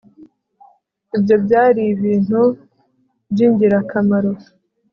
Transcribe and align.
ibyo 1.17 1.35
byari 1.45 1.81
ibintu 1.93 2.41
byingirakamaro 3.31 4.31